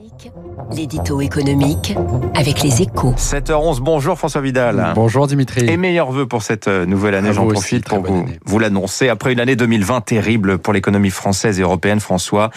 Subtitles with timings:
[0.00, 0.32] Classique,
[0.72, 1.94] l'édito économique
[2.34, 3.12] avec les échos.
[3.16, 4.92] 7h11, bonjour François Vidal.
[4.94, 5.68] Bonjour Dimitri.
[5.68, 8.02] Et meilleurs vœux pour cette euh, nouvelle année, À j'en profite pour
[8.44, 9.08] vous l'annoncer.
[9.08, 12.50] Après une année 2020 terrible pour l'économie française et européenne, François,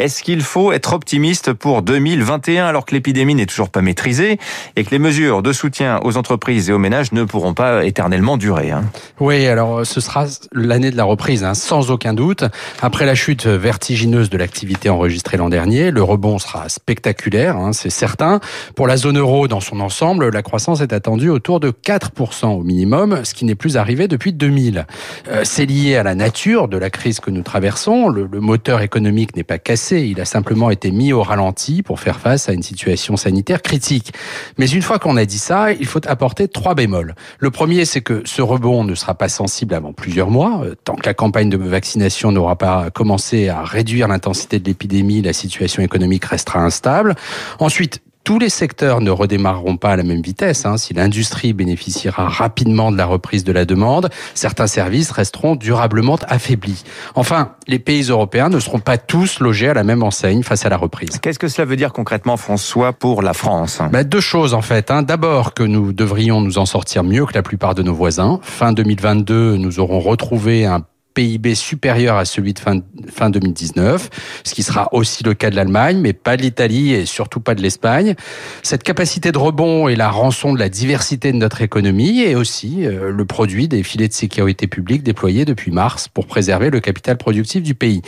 [0.00, 4.38] est-ce qu'il faut être optimiste pour 2021 alors que l'épidémie n'est toujours pas maîtrisée
[4.76, 8.38] et que les mesures de soutien aux entreprises et aux ménages ne pourront pas éternellement
[8.38, 8.84] durer hein?
[9.20, 12.44] Oui, alors ce sera l'année de la reprise, hein, sans aucun doute.
[12.80, 17.90] Après la chute vertigineuse de l'activité enregistrée l'an dernier, le rebond sera spectaculaire, hein, c'est
[17.90, 18.40] certain.
[18.76, 22.62] Pour la zone euro dans son ensemble, la croissance est attendue autour de 4% au
[22.62, 24.86] minimum, ce qui n'est plus arrivé depuis 2000.
[25.28, 28.08] Euh, c'est lié à la nature de la crise que nous traversons.
[28.08, 32.20] Le moteur économique n'est pas cassé, il a simplement été mis au ralenti pour faire
[32.20, 34.12] face à une situation sanitaire critique.
[34.58, 37.14] Mais une fois qu'on a dit ça, il faut apporter trois bémols.
[37.38, 40.62] Le premier, c'est que ce rebond ne sera pas sensible avant plusieurs mois.
[40.64, 45.22] Euh, Tant que la campagne de vaccination n'aura pas commencé à réduire l'intensité de l'épidémie,
[45.22, 47.14] la situation économique restera instable.
[47.58, 50.64] Ensuite, tous les secteurs ne redémarreront pas à la même vitesse.
[50.64, 50.76] hein.
[50.76, 56.84] Si l'industrie bénéficiera rapidement de la reprise de la demande, certains services resteront durablement affaiblis.
[57.16, 60.68] Enfin, les pays européens ne seront pas tous logés à la même enseigne face à
[60.68, 61.18] la reprise.
[61.20, 63.80] Qu'est-ce que cela veut dire concrètement, François, pour la France?
[63.90, 64.92] Bah, deux choses en fait.
[64.92, 65.02] Hein.
[65.02, 68.38] D'abord que nous devrions nous en sortir mieux que la plupart de nos voisins.
[68.42, 72.80] Fin 2022, nous aurons retrouvé un PIB supérieur à celui de fin,
[73.10, 74.08] fin 2019,
[74.44, 77.54] ce qui sera aussi le cas de l'Allemagne, mais pas de l'Italie et surtout pas
[77.54, 78.14] de l'Espagne.
[78.62, 82.86] Cette capacité de rebond est la rançon de la diversité de notre économie et aussi
[82.86, 87.16] euh, le produit des filets de sécurité publique déployés depuis mars pour préserver le capital
[87.16, 88.02] productif du pays.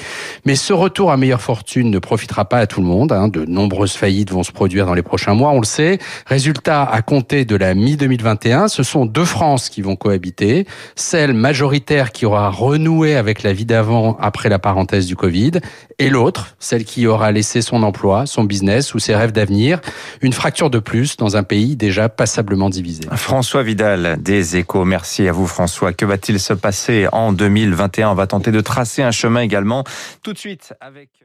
[0.45, 3.13] Mais ce retour à meilleure fortune ne profitera pas à tout le monde.
[3.13, 3.29] hein.
[3.29, 5.99] De nombreuses faillites vont se produire dans les prochains mois, on le sait.
[6.27, 10.67] Résultat, à compter de la mi-2021, ce sont deux France qui vont cohabiter.
[10.95, 15.53] Celle majoritaire qui aura renoué avec la vie d'avant après la parenthèse du Covid,
[15.99, 19.81] et l'autre, celle qui aura laissé son emploi, son business ou ses rêves d'avenir.
[20.21, 23.05] Une fracture de plus dans un pays déjà passablement divisé.
[23.13, 25.93] François Vidal des Échos, merci à vous François.
[25.93, 29.85] Que va-t-il se passer en 2021 On va tenter de tracer un chemin également
[30.23, 31.23] tout de suite avec...